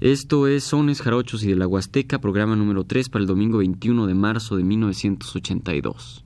[0.00, 4.06] Esto es Sones Jarochos y de la Huasteca, programa número 3 para el domingo 21
[4.06, 6.24] de marzo de 1982.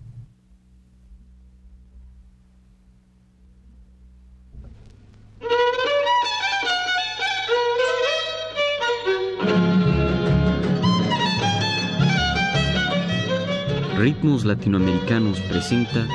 [13.99, 16.07] Ritmos Latinoamericanos presenta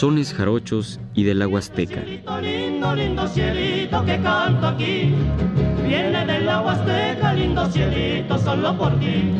[0.00, 2.00] sones jarochos y de la Huasteca.
[2.40, 5.14] Lindo, lindo cielito que canto aquí,
[5.86, 9.30] viene de la Huasteca, lindo cielito solo por ti.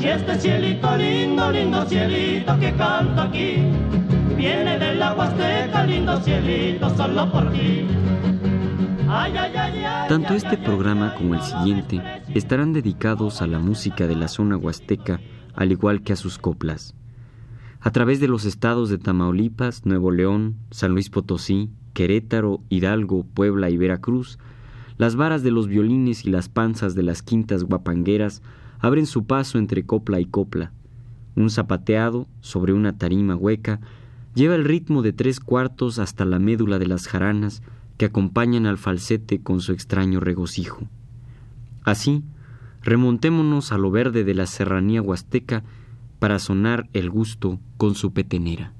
[0.00, 3.56] Y este cielito lindo, lindo cielito que canto aquí,
[4.36, 7.84] viene de la Huasteca, lindo cielito solo por ti.
[10.08, 12.00] Tanto este programa como el siguiente
[12.32, 15.20] estarán dedicados a la música de la zona huasteca,
[15.56, 16.94] al igual que a sus coplas
[17.82, 23.70] a través de los estados de Tamaulipas, Nuevo León, San Luis Potosí, Querétaro, Hidalgo, Puebla
[23.70, 24.38] y Veracruz,
[24.98, 28.40] las varas de los violines y las panzas de las quintas guapangueras
[28.78, 30.70] abren su paso entre copla y copla.
[31.34, 33.80] Un zapateado, sobre una tarima hueca,
[34.34, 37.62] lleva el ritmo de tres cuartos hasta la médula de las jaranas
[37.96, 40.86] que acompañan al falsete con su extraño regocijo.
[41.82, 42.22] Así,
[42.82, 45.64] remontémonos a lo verde de la serranía huasteca
[46.22, 48.72] para sonar el gusto con su petenera.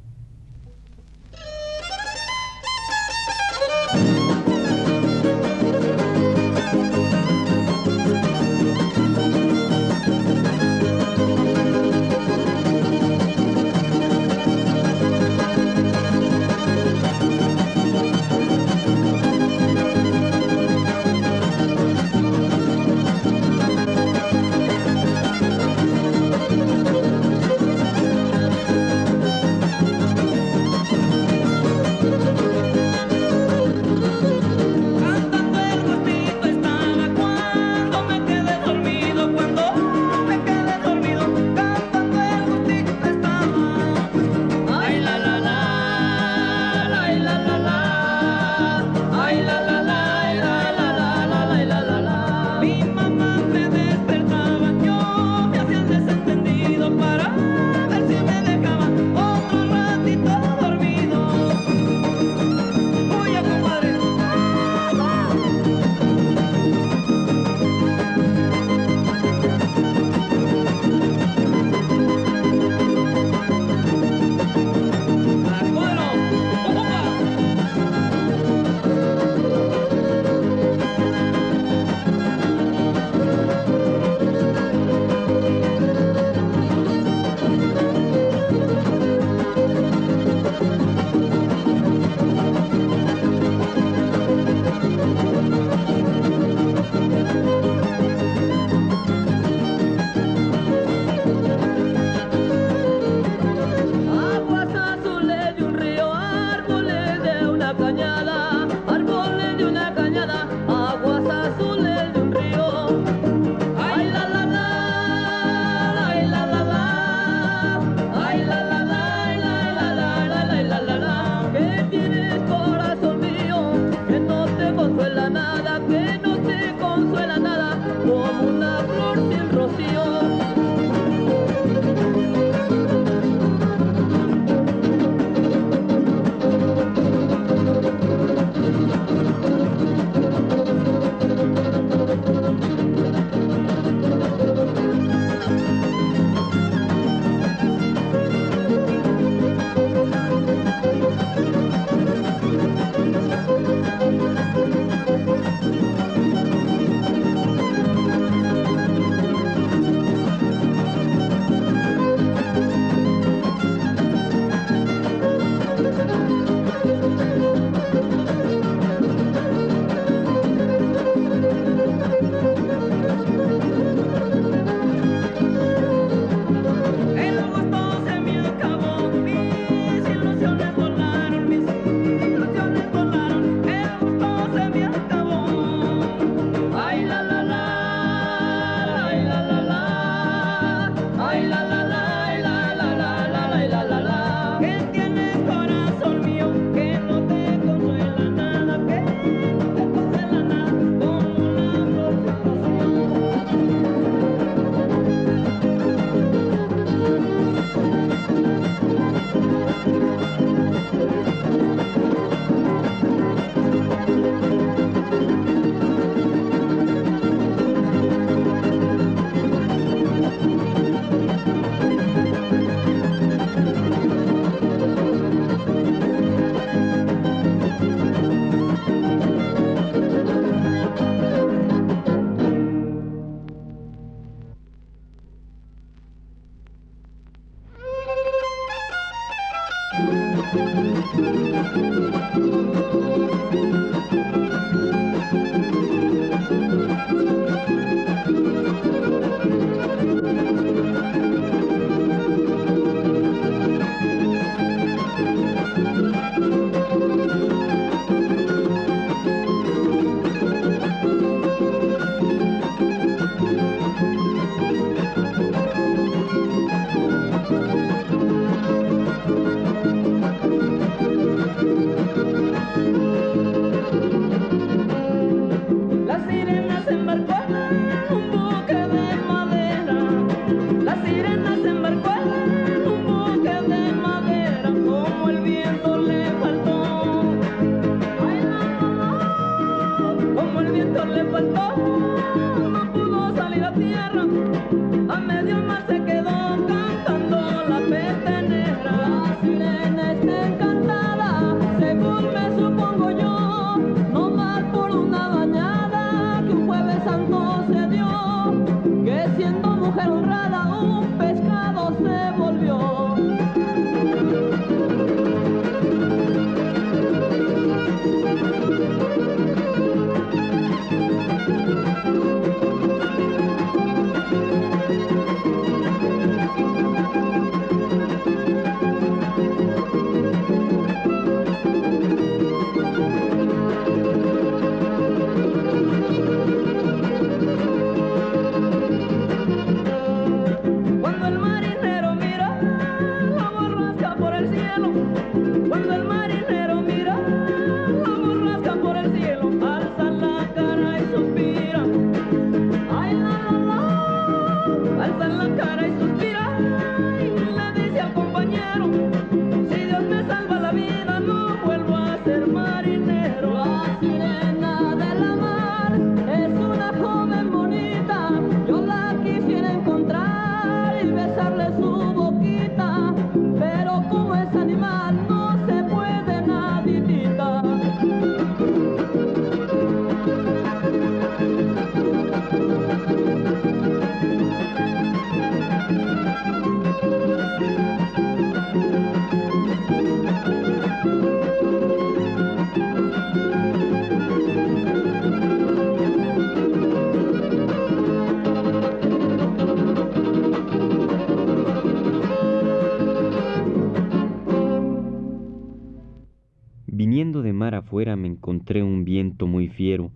[407.92, 410.11] Afuera me encontré un viento muy fiero.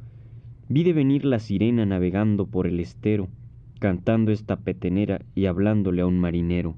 [0.66, 3.28] Vi de venir la sirena navegando por el estero,
[3.80, 6.74] cantando esta petenera y hablándole a un marinero.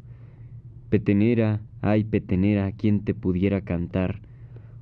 [0.90, 4.18] Petenera, ay petenera, ¿quién te pudiera cantar?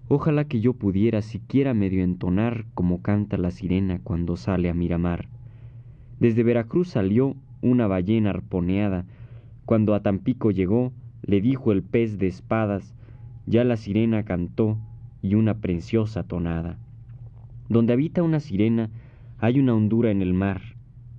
[0.09, 5.29] Ojalá que yo pudiera siquiera medio entonar como canta la sirena cuando sale a Miramar.
[6.19, 9.05] Desde Veracruz salió una ballena arponeada.
[9.67, 12.95] Cuando a Tampico llegó, le dijo el pez de espadas,
[13.45, 14.79] ya la sirena cantó,
[15.27, 16.79] y una preciosa tonada.
[17.69, 18.91] Donde habita una sirena
[19.39, 20.63] hay una hondura en el mar.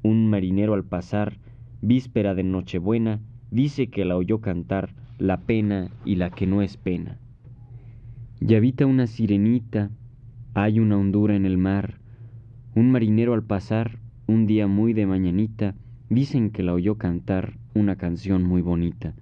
[0.01, 1.37] Un marinero al pasar,
[1.81, 3.19] víspera de Nochebuena,
[3.51, 7.17] dice que la oyó cantar la pena y la que no es pena.
[8.39, 9.89] Y habita una sirenita,
[10.53, 11.99] hay una hondura en el mar.
[12.75, 15.75] Un marinero al pasar, un día muy de mañanita,
[16.09, 19.15] dicen que la oyó cantar una canción muy bonita.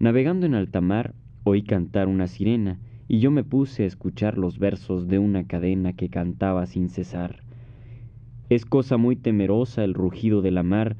[0.00, 2.78] Navegando en alta mar, oí cantar una sirena,
[3.12, 7.42] y yo me puse a escuchar los versos de una cadena que cantaba sin cesar.
[8.48, 10.96] Es cosa muy temerosa el rugido de la mar,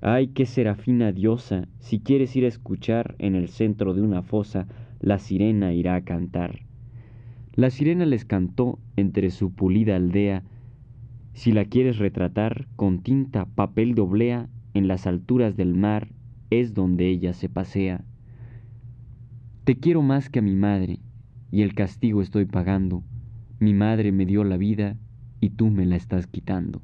[0.00, 4.66] ay, qué serafina diosa, si quieres ir a escuchar en el centro de una fosa,
[4.98, 6.62] la sirena irá a cantar.
[7.54, 10.42] La sirena les cantó entre su pulida aldea,
[11.34, 16.08] si la quieres retratar con tinta, papel doblea, en las alturas del mar
[16.50, 18.02] es donde ella se pasea.
[19.62, 20.98] Te quiero más que a mi madre,
[21.54, 23.04] y el castigo estoy pagando.
[23.60, 24.96] Mi madre me dio la vida
[25.38, 26.82] y tú me la estás quitando.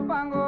[0.00, 0.47] Bonito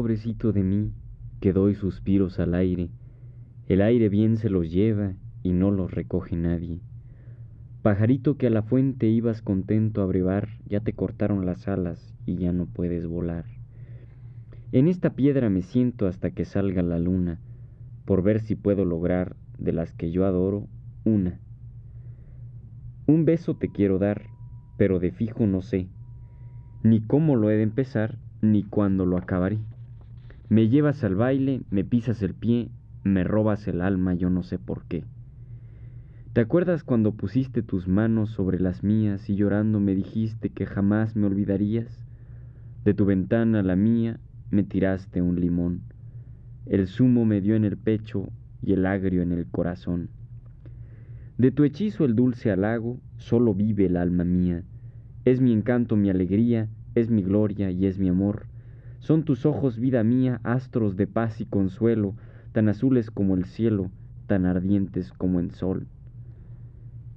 [0.00, 0.94] pobrecito de mí,
[1.40, 2.88] que doy suspiros al aire,
[3.66, 6.80] el aire bien se los lleva y no los recoge nadie.
[7.82, 12.36] Pajarito que a la fuente ibas contento a brevar, ya te cortaron las alas y
[12.36, 13.44] ya no puedes volar.
[14.72, 17.38] En esta piedra me siento hasta que salga la luna,
[18.06, 20.66] por ver si puedo lograr de las que yo adoro
[21.04, 21.40] una.
[23.06, 24.22] Un beso te quiero dar,
[24.78, 25.88] pero de fijo no sé,
[26.82, 29.58] ni cómo lo he de empezar, ni cuándo lo acabaré.
[30.50, 32.70] Me llevas al baile, me pisas el pie,
[33.04, 35.04] me robas el alma, yo no sé por qué.
[36.32, 41.14] ¿Te acuerdas cuando pusiste tus manos sobre las mías y llorando me dijiste que jamás
[41.14, 42.04] me olvidarías?
[42.84, 44.18] De tu ventana a la mía
[44.50, 45.82] me tiraste un limón.
[46.66, 50.08] El zumo me dio en el pecho y el agrio en el corazón.
[51.38, 54.64] De tu hechizo el dulce halago solo vive el alma mía.
[55.24, 58.49] Es mi encanto, mi alegría, es mi gloria y es mi amor.
[59.00, 62.14] Son tus ojos, vida mía, astros de paz y consuelo,
[62.52, 63.90] tan azules como el cielo,
[64.26, 65.86] tan ardientes como el sol.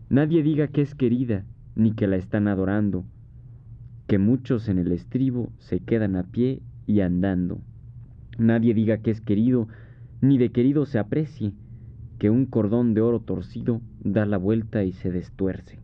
[0.09, 3.05] Nadie diga que es querida, ni que la están adorando,
[4.07, 7.59] que muchos en el estribo se quedan a pie y andando.
[8.37, 9.67] Nadie diga que es querido,
[10.21, 11.53] ni de querido se aprecie,
[12.17, 15.79] que un cordón de oro torcido da la vuelta y se destuerce.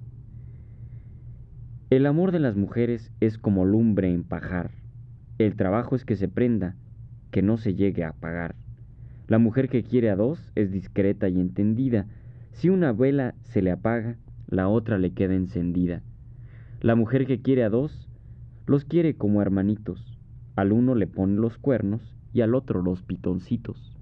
[1.89, 4.78] El amor de las mujeres es como lumbre en pajar.
[5.39, 6.75] El trabajo es que se prenda,
[7.31, 8.55] que no se llegue a apagar.
[9.29, 12.07] La mujer que quiere a dos es discreta y entendida,
[12.51, 14.17] si una vela se le apaga,
[14.49, 16.01] la otra le queda encendida.
[16.81, 18.09] La mujer que quiere a dos,
[18.65, 20.19] los quiere como hermanitos.
[20.57, 23.97] Al uno le pone los cuernos y al otro los pitoncitos.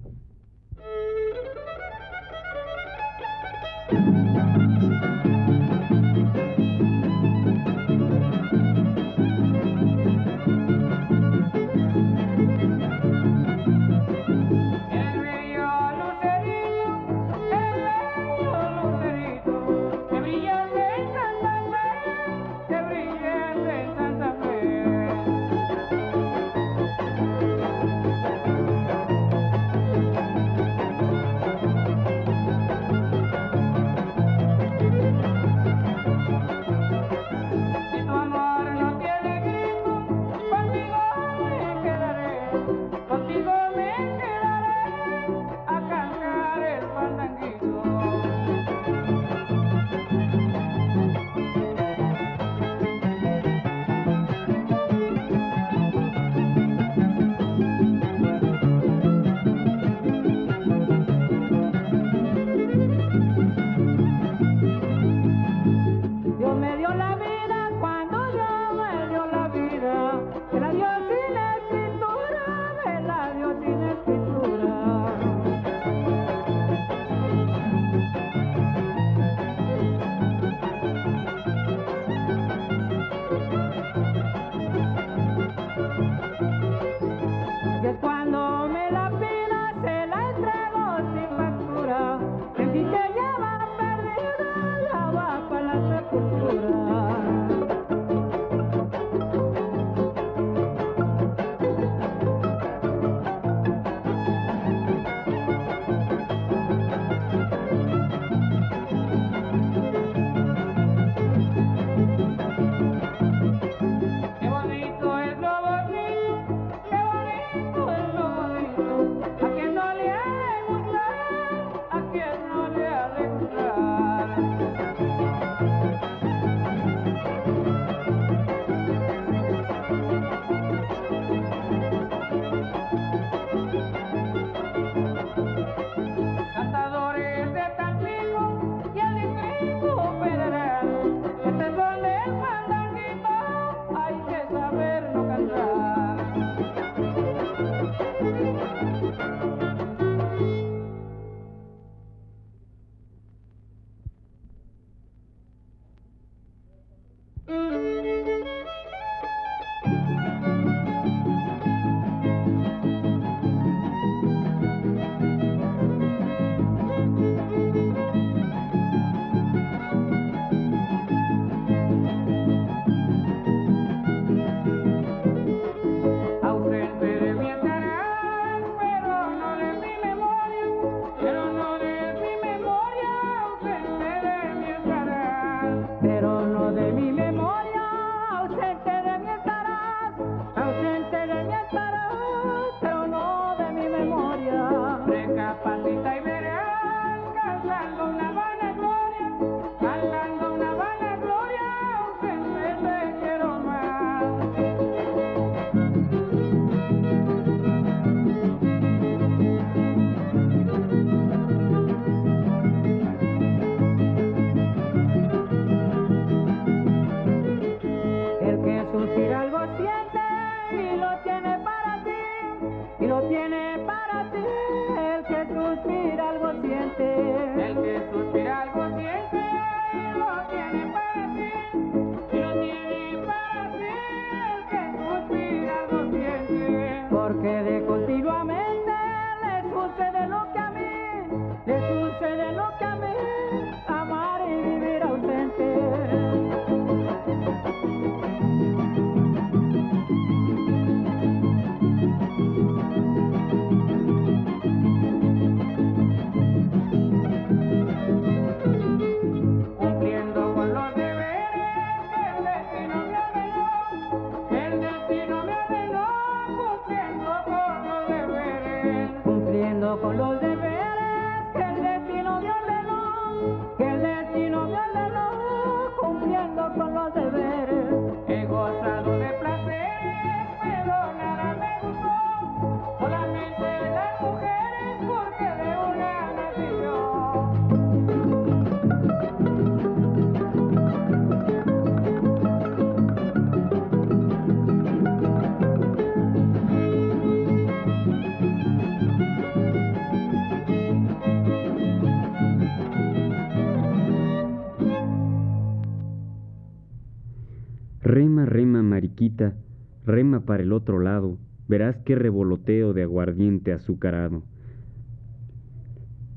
[310.04, 311.38] Rema, para el otro lado,
[311.68, 314.42] verás qué revoloteo de aguardiente azucarado.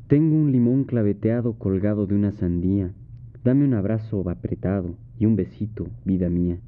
[0.08, 2.92] Tengo un limón claveteado colgado de una sandía,
[3.44, 6.60] dame un abrazo apretado y un besito, vida mía.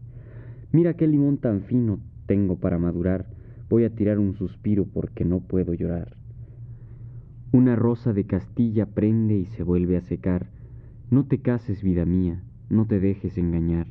[0.71, 3.27] Mira qué limón tan fino tengo para madurar,
[3.69, 6.15] voy a tirar un suspiro porque no puedo llorar.
[7.51, 10.47] Una rosa de Castilla prende y se vuelve a secar,
[11.11, 13.87] no te cases, vida mía, no te dejes engañar.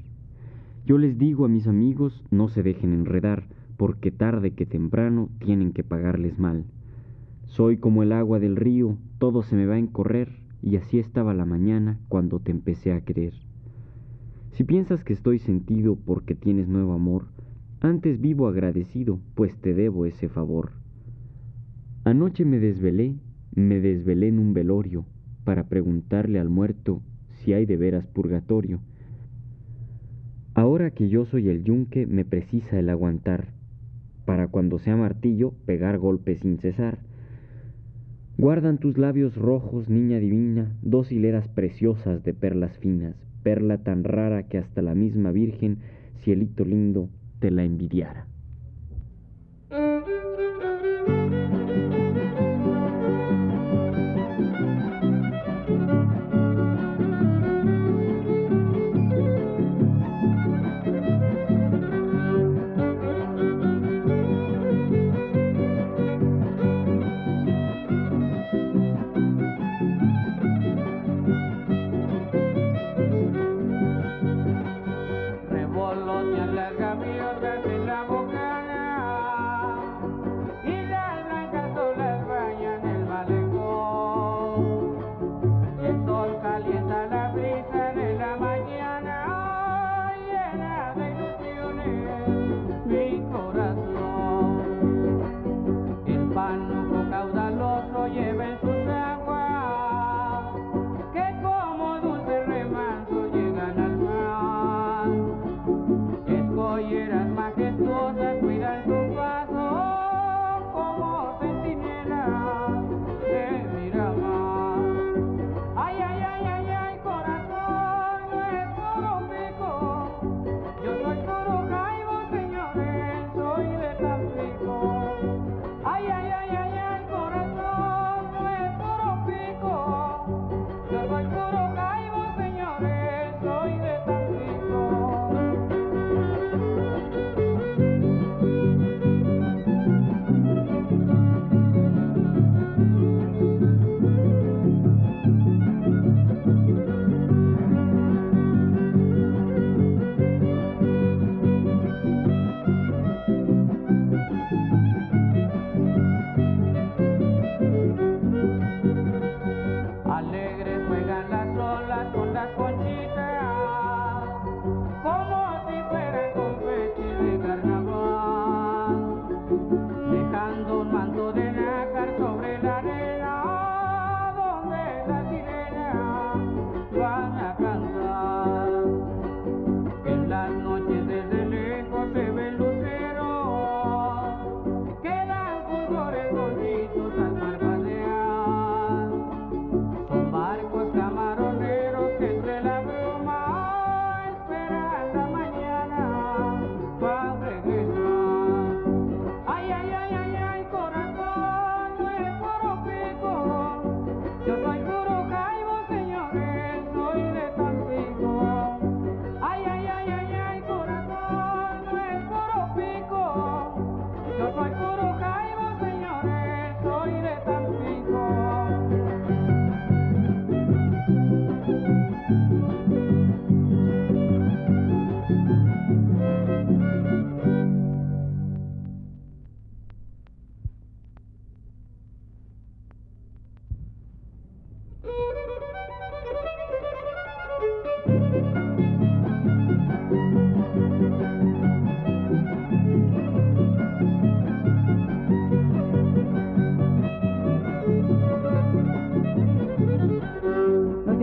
[0.85, 3.45] Yo les digo a mis amigos, no se dejen enredar,
[3.77, 6.64] porque tarde que temprano tienen que pagarles mal.
[7.47, 11.35] Soy como el agua del río, todo se me va a encorrer, y así estaba
[11.35, 13.35] la mañana cuando te empecé a querer.
[14.51, 17.27] Si piensas que estoy sentido porque tienes nuevo amor,
[17.81, 20.73] antes vivo agradecido, pues te debo ese favor.
[22.05, 23.14] Anoche me desvelé,
[23.55, 25.05] me desvelé en un velorio,
[25.45, 28.81] para preguntarle al muerto si hay de veras purgatorio.
[30.55, 33.49] Ahora que yo soy el yunque, me precisa el aguantar,
[34.27, 36.99] para cuando sea martillo pegar golpes sin cesar.
[38.37, 44.49] Guardan tus labios rojos, niña divina, dos hileras preciosas de perlas finas, perla tan rara
[44.49, 45.79] que hasta la misma Virgen,
[46.23, 47.09] cielito lindo,
[47.41, 48.27] te la envidiara.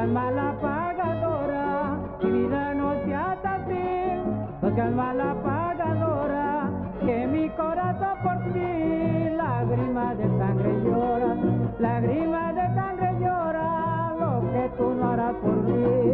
[0.00, 6.70] no seas mala pagadora, mi vida no sea así, no seas mala pagadora,
[7.04, 11.36] que mi corazón por ti, lágrima de sangre llora,
[11.78, 16.09] lágrima de sangre llora, lo que tú no harás por mí.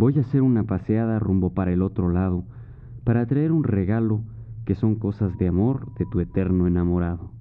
[0.00, 2.44] Voy a hacer una paseada rumbo para el otro lado,
[3.04, 4.22] para traer un regalo
[4.64, 7.32] que son cosas de amor de tu eterno enamorado.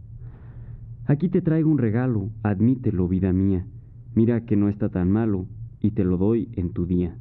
[1.05, 3.65] Aquí te traigo un regalo, admítelo, vida mía,
[4.13, 5.45] mira que no está tan malo
[5.79, 7.15] y te lo doy en tu día.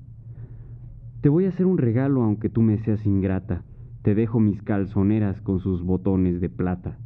[1.20, 3.62] Te voy a hacer un regalo aunque tú me seas ingrata,
[4.02, 6.98] te dejo mis calzoneras con sus botones de plata.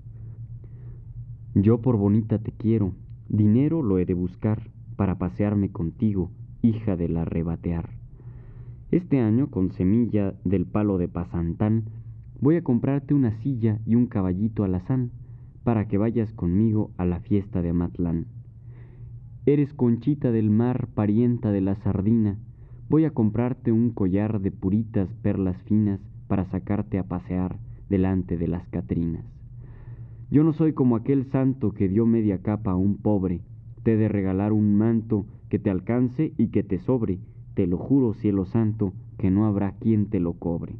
[1.54, 2.94] Yo por bonita te quiero,
[3.28, 6.30] dinero lo he de buscar para pasearme contigo,
[6.62, 8.01] hija del arrebatear.
[8.92, 11.84] Este año, con semilla del palo de Pasantán,
[12.42, 15.12] voy a comprarte una silla y un caballito alazán
[15.64, 18.26] para que vayas conmigo a la fiesta de Amatlán.
[19.46, 22.36] Eres conchita del mar, parienta de la sardina,
[22.90, 27.56] voy a comprarte un collar de puritas perlas finas para sacarte a pasear
[27.88, 29.24] delante de las Catrinas.
[30.30, 33.40] Yo no soy como aquel santo que dio media capa a un pobre,
[33.84, 37.20] te de regalar un manto que te alcance y que te sobre,
[37.54, 40.74] te lo juro, cielo santo, que no habrá quien te lo cobre.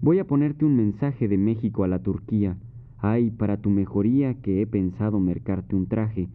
[0.00, 2.56] Voy a ponerte un mensaje de México a la Turquía.
[2.98, 6.28] Ay, para tu mejoría que he pensado mercarte un traje,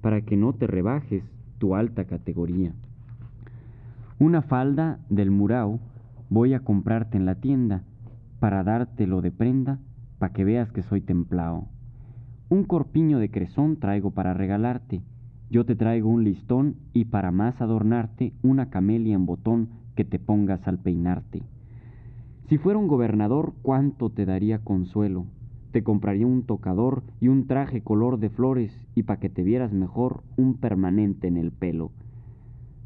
[0.00, 1.24] para que no te rebajes
[1.58, 2.72] tu alta categoría.
[4.18, 5.80] Una falda del Murao
[6.30, 7.82] voy a comprarte en la tienda,
[8.40, 9.78] para dártelo de prenda,
[10.18, 11.68] para que veas que soy templao.
[12.48, 15.02] Un corpiño de cresón traigo para regalarte,
[15.50, 20.18] yo te traigo un listón y para más adornarte una camelia en botón que te
[20.18, 21.42] pongas al peinarte.
[22.48, 25.26] Si fuera un gobernador, ¿cuánto te daría consuelo?
[25.72, 29.72] Te compraría un tocador y un traje color de flores y para que te vieras
[29.72, 31.90] mejor un permanente en el pelo.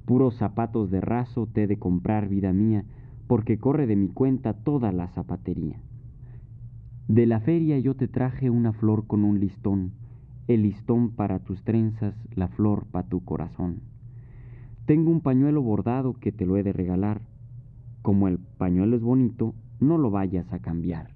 [0.05, 2.85] Puros zapatos de raso te he de comprar, vida mía,
[3.29, 5.81] porque corre de mi cuenta toda la zapatería.
[7.07, 9.93] De la feria yo te traje una flor con un listón,
[10.49, 13.81] el listón para tus trenzas, la flor para tu corazón.
[14.87, 17.21] Tengo un pañuelo bordado que te lo he de regalar.
[18.03, 21.11] Como el pañuelo es bonito, no lo vayas a cambiar.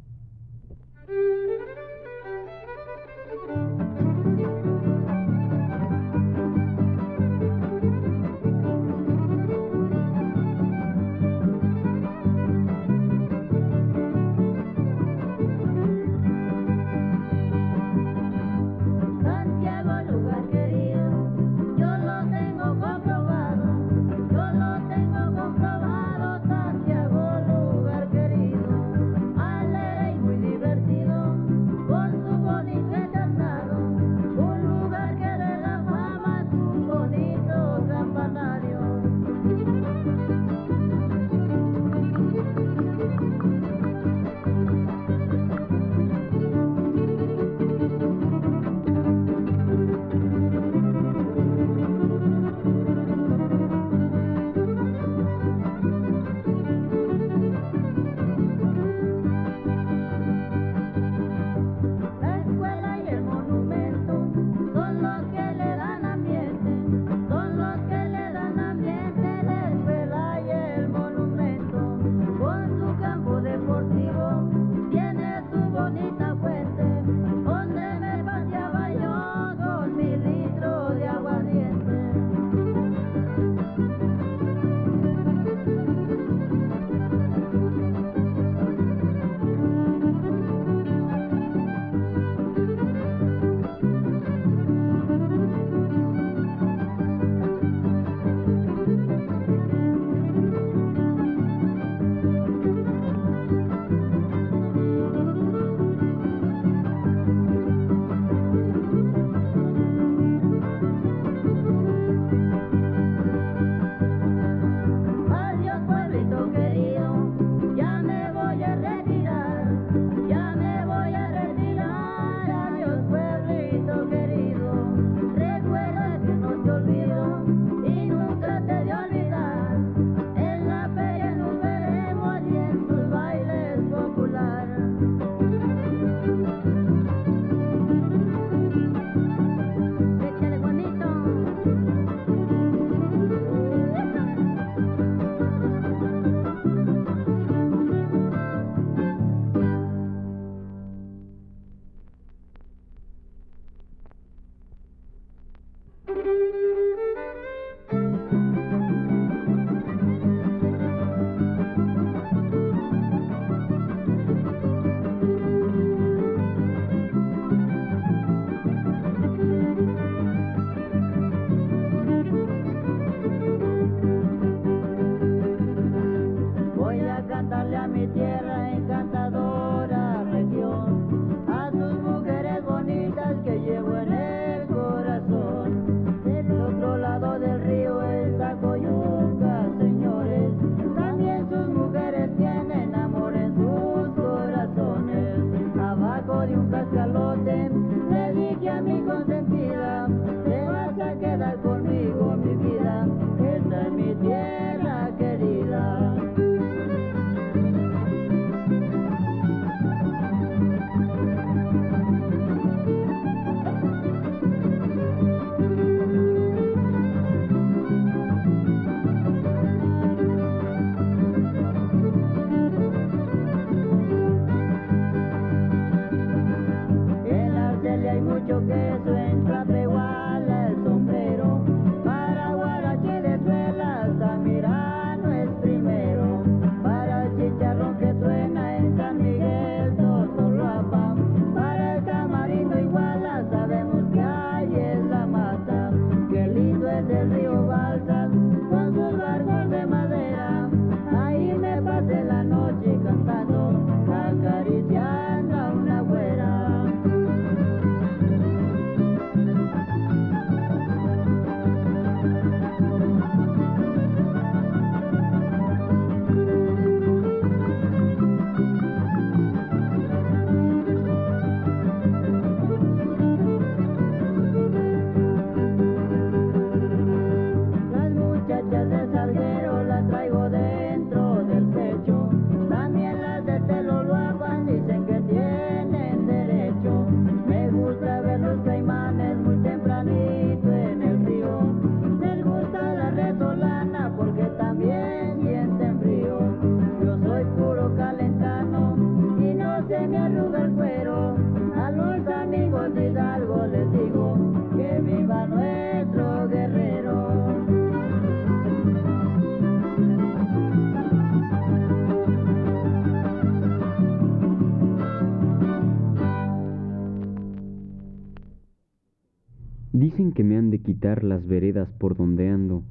[320.87, 322.85] Quitar las veredas por donde ando,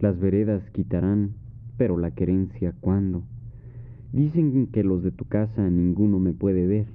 [0.00, 1.34] las veredas quitarán,
[1.76, 3.22] pero la querencia cuándo.
[4.12, 6.86] Dicen que los de tu casa ninguno me puede ver,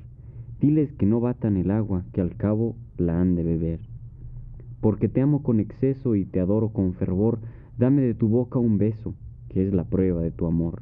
[0.60, 3.80] diles que no batan el agua, que al cabo la han de beber.
[4.82, 7.39] Porque te amo con exceso y te adoro con fervor,
[7.78, 9.16] dame de tu boca un beso,
[9.47, 10.82] que es la prueba de tu amor.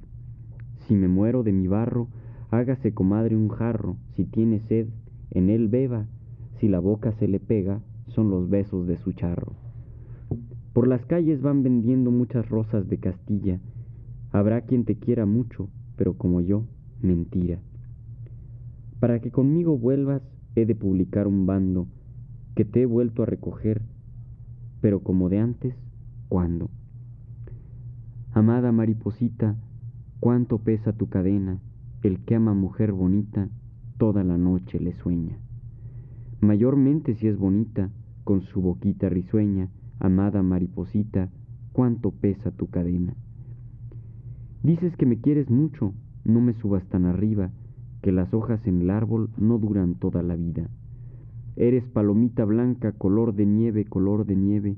[0.88, 2.08] Si me muero de mi barro,
[2.50, 4.88] hágase comadre un jarro, si tiene sed,
[5.30, 6.08] en él beba,
[6.60, 9.54] si la boca se le pega, son los besos de su charro.
[10.74, 13.60] Por las calles van vendiendo muchas rosas de Castilla,
[14.32, 16.64] habrá quien te quiera mucho, pero como yo,
[17.02, 17.60] mentira.
[19.00, 20.22] Para que conmigo vuelvas,
[20.56, 21.88] he de publicar un bando,
[22.56, 23.82] que te he vuelto a recoger,
[24.82, 25.76] pero como de antes,
[26.28, 26.70] ¿cuándo?
[28.34, 29.56] Amada mariposita,
[30.20, 31.60] cuánto pesa tu cadena,
[32.04, 33.50] el que ama mujer bonita,
[33.98, 35.38] toda la noche le sueña.
[36.42, 37.90] Mayormente si es bonita,
[38.24, 41.30] con su boquita risueña, amada mariposita,
[41.74, 43.16] cuánto pesa tu cadena.
[44.64, 45.94] Dices que me quieres mucho,
[46.26, 47.52] no me subas tan arriba,
[48.02, 50.70] que las hojas en el árbol no duran toda la vida.
[51.56, 54.78] Eres palomita blanca, color de nieve, color de nieve,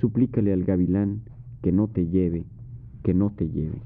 [0.00, 1.22] suplícale al gavilán
[1.62, 2.44] que no te lleve,
[3.02, 3.82] que no te lleve.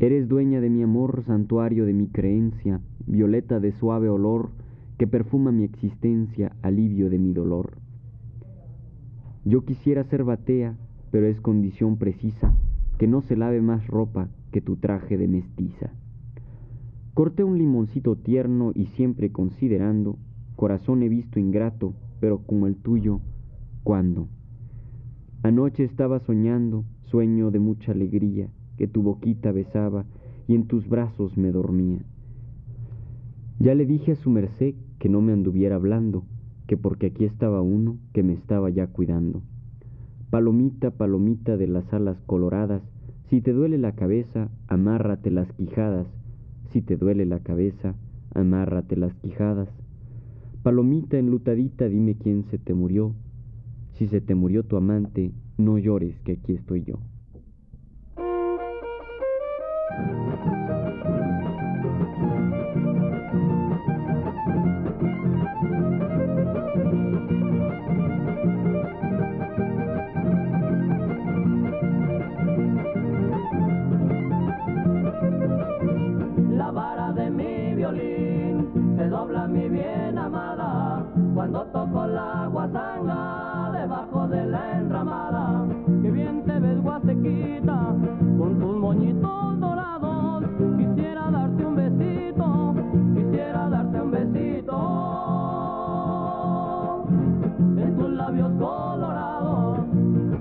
[0.00, 4.50] Eres dueña de mi amor, santuario de mi creencia, violeta de suave olor,
[4.98, 7.78] que perfuma mi existencia, alivio de mi dolor.
[9.44, 10.76] Yo quisiera ser batea,
[11.10, 12.54] pero es condición precisa
[12.98, 15.92] que no se lave más ropa que tu traje de mestiza.
[17.14, 20.18] Corté un limoncito tierno y siempre considerando,
[20.56, 23.20] corazón he visto ingrato, pero como el tuyo,
[23.84, 24.28] ¿cuándo?
[25.44, 30.04] Anoche estaba soñando, sueño de mucha alegría, que tu boquita besaba
[30.48, 32.00] y en tus brazos me dormía.
[33.60, 36.24] Ya le dije a su merced que no me anduviera hablando,
[36.66, 39.42] que porque aquí estaba uno que me estaba ya cuidando.
[40.30, 42.82] Palomita, palomita de las alas coloradas,
[43.30, 46.06] si te duele la cabeza, amárrate las quijadas,
[46.72, 47.94] si te duele la cabeza,
[48.34, 49.68] amárrate las quijadas.
[50.62, 53.14] Palomita enlutadita, dime quién se te murió,
[53.94, 56.98] si se te murió tu amante, no llores que aquí estoy yo.
[81.50, 85.64] cuando tocó la guasanga debajo de la enramada.
[86.02, 87.94] Que bien te ves guasequita
[88.38, 90.44] con tus moñitos dorados.
[90.76, 92.74] Quisiera darte un besito,
[93.14, 94.76] quisiera darte un besito.
[97.78, 99.78] En tus labios colorados,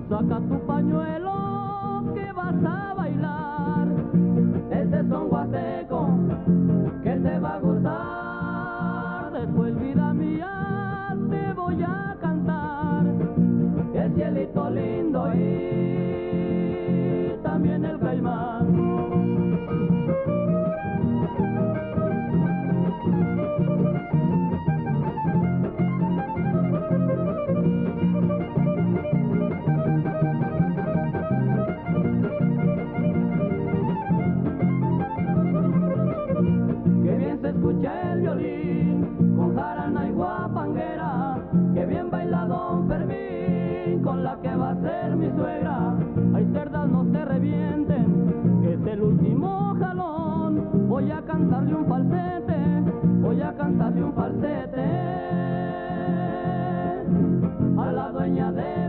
[0.10, 3.88] saca tu pañuelo que vas a bailar.
[4.72, 6.10] Este son guaseco
[7.01, 8.26] que te va a gustar.
[14.70, 15.87] lindo ir.
[50.98, 52.58] voy a cantarle un falsete,
[53.22, 54.84] voy a cantarle un falsete
[57.78, 58.87] a la dueña de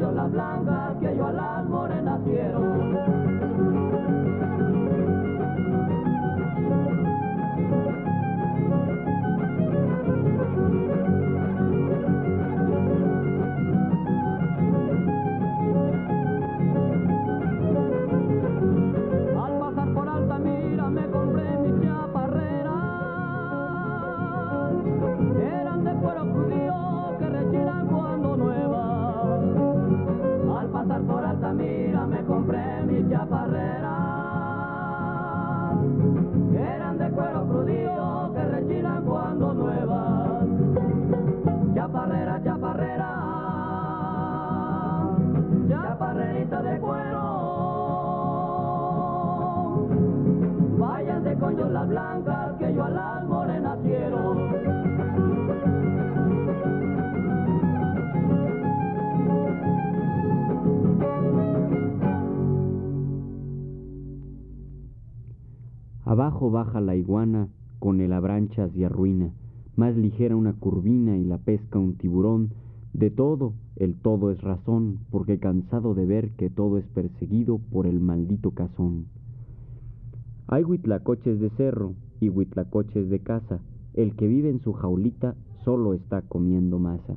[0.00, 1.53] Yo las blancas que yo a
[66.50, 69.32] Baja la iguana con el abranchas y arruina,
[69.76, 72.50] más ligera una curvina y la pesca un tiburón,
[72.92, 77.86] de todo el todo es razón, porque cansado de ver que todo es perseguido por
[77.86, 79.06] el maldito cazón.
[80.46, 83.60] Hay huitlacoches de cerro y huitlacoches de casa,
[83.94, 85.34] el que vive en su jaulita
[85.64, 87.16] solo está comiendo masa.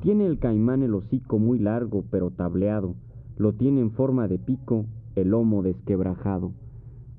[0.00, 2.94] Tiene el caimán el hocico muy largo pero tableado,
[3.36, 4.86] lo tiene en forma de pico,
[5.16, 6.52] el lomo desquebrajado.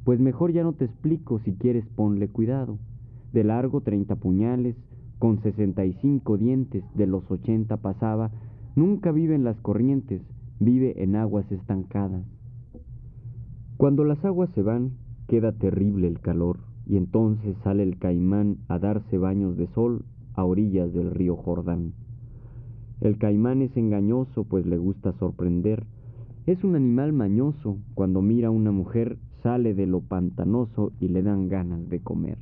[0.08, 2.78] Pues mejor ya no te explico, si quieres ponle cuidado.
[3.34, 4.78] De largo treinta puñales,
[5.20, 8.32] con sesenta y cinco dientes, de los ochenta pasaba,
[8.78, 10.22] nunca vive en las corrientes,
[10.62, 12.24] vive en aguas estancadas.
[13.76, 14.92] Cuando las aguas se van,
[15.28, 20.06] queda terrible el calor, y entonces sale el caimán a darse baños de sol
[20.36, 21.92] a orillas del río Jordán.
[23.02, 25.84] El caimán es engañoso, pues le gusta sorprender.
[26.46, 31.24] Es un animal mañoso, cuando mira a una mujer sale de lo pantanoso y le
[31.24, 32.38] dan ganas de comer.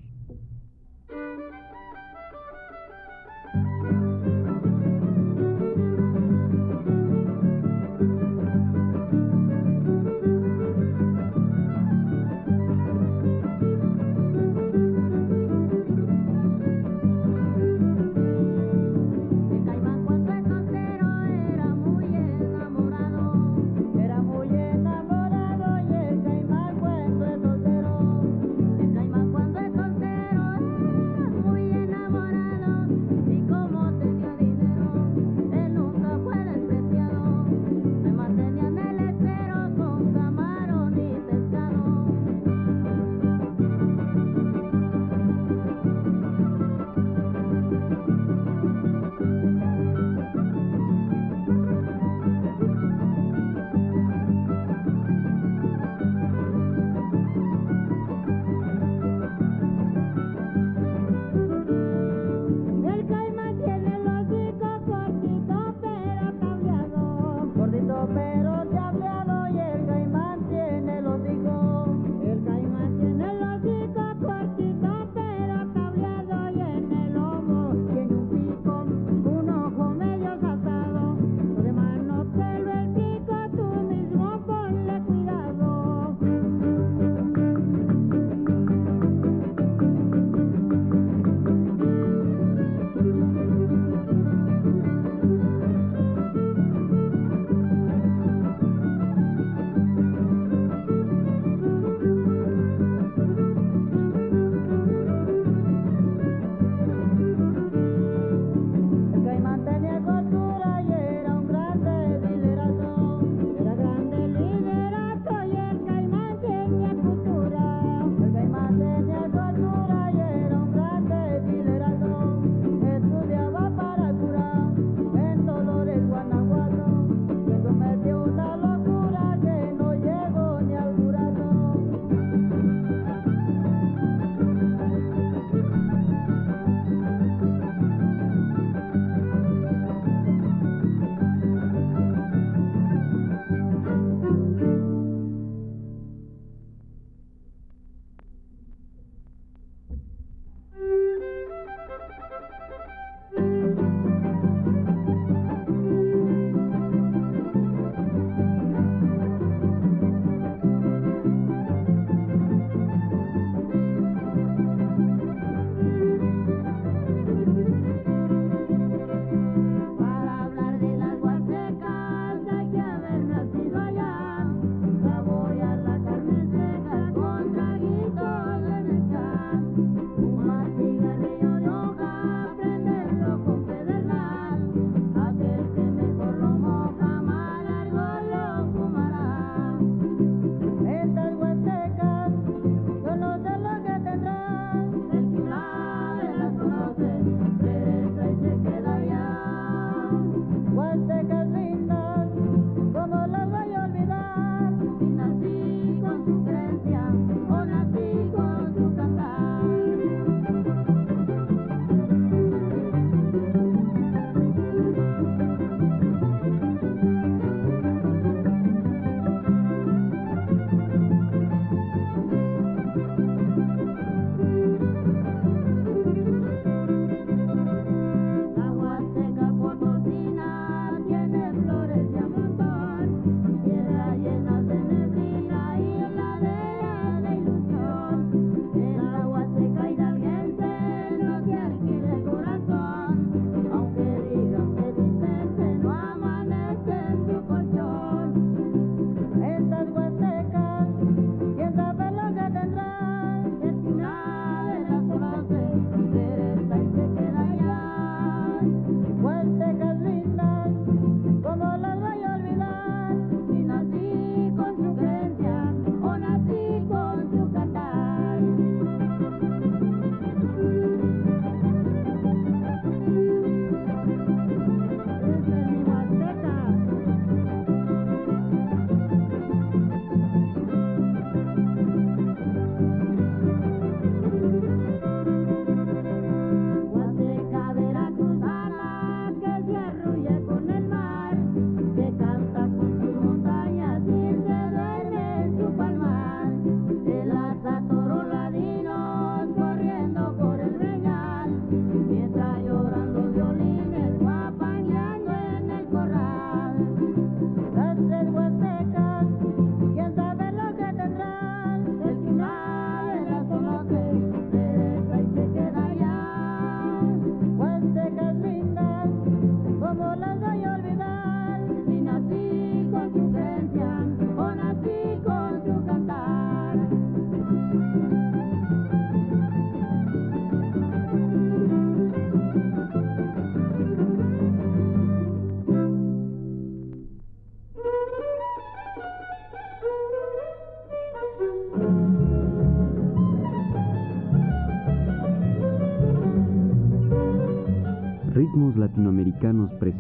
[349.36, 349.95] Latinoamericanos presentó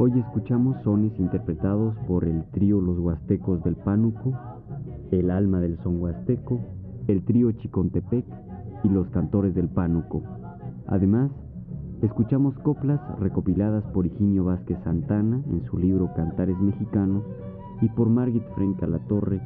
[0.00, 4.32] Hoy escuchamos sones interpretados por el trío Los Huastecos del Pánuco,
[5.10, 6.60] el alma del son huasteco,
[7.08, 8.24] el trío Chicontepec
[8.84, 10.22] y los cantores del Pánuco.
[10.86, 11.32] Además,
[12.00, 17.24] escuchamos coplas recopiladas por Higinio Vázquez Santana en su libro Cantares Mexicanos
[17.80, 19.40] y por Margit Frenca La Torre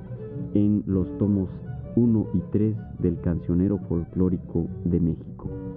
[0.53, 1.49] en los tomos
[1.97, 5.72] 1 y 3 del Cancionero Folclórico de México.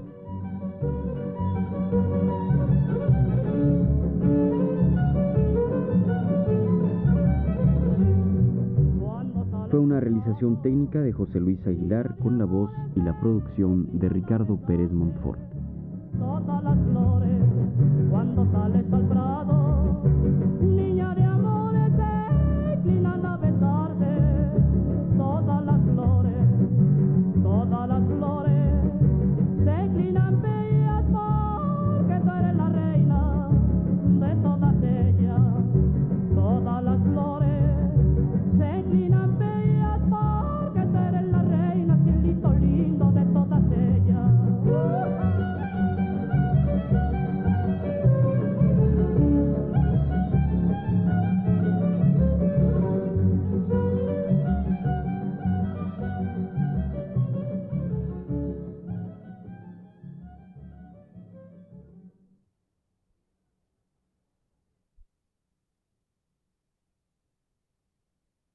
[9.75, 14.07] Fue una realización técnica de José Luis Aguilar con la voz y la producción de
[14.07, 15.37] Ricardo Pérez Montfort.
[16.17, 17.43] todas las flores,
[18.09, 19.04] cuando sales al